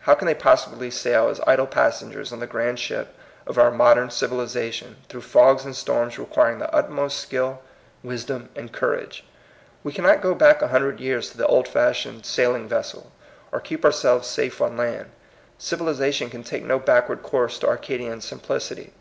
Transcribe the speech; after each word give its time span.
How 0.00 0.16
can 0.16 0.26
they 0.26 0.34
possibly 0.34 0.90
sail 0.90 1.28
as 1.28 1.40
idle 1.46 1.68
passengers 1.68 2.32
on 2.32 2.40
the 2.40 2.46
grand 2.48 2.80
ship 2.80 3.14
of 3.46 3.56
our 3.56 3.70
modern 3.70 4.10
civilization, 4.10 4.96
through 5.08 5.20
fogs 5.20 5.64
and 5.64 5.76
storms 5.76 6.16
requir 6.16 6.50
ing 6.50 6.58
the 6.58 6.74
utmost 6.74 7.20
skill, 7.20 7.62
wisdom, 8.02 8.48
and 8.56 8.72
courage? 8.72 9.22
We 9.84 9.92
cannot 9.92 10.22
go 10.22 10.34
back 10.34 10.60
a 10.60 10.66
hundred 10.74 10.98
years 10.98 11.30
to 11.30 11.38
the 11.38 11.46
old 11.46 11.68
fashioned 11.68 12.26
sailing 12.26 12.66
vessel, 12.66 13.12
or 13.52 13.60
keep 13.60 13.84
our 13.84 13.92
selves 13.92 14.26
safe 14.26 14.60
on 14.60 14.76
land. 14.76 15.12
Civilization 15.56 16.30
can 16.30 16.42
take 16.42 16.64
no 16.64 16.80
backward 16.80 17.22
course 17.22 17.56
to 17.60 17.68
Arcadian 17.68 18.20
simplicity. 18.20 18.92